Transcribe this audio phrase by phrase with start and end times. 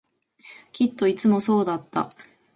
[0.71, 2.09] きっといつもそうだった